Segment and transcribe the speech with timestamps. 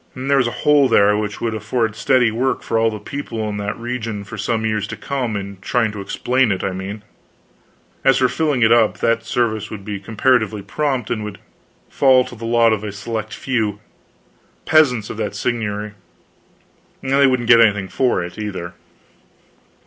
[0.15, 3.57] There was a hole there which would afford steady work for all the people in
[3.57, 7.03] that region for some years to come in trying to explain it, I mean;
[8.03, 11.37] as for filling it up, that service would be comparatively prompt, and would
[11.87, 13.79] fall to the lot of a select few
[14.65, 15.91] peasants of that seignory;
[17.03, 18.73] and they wouldn't get anything for it, either.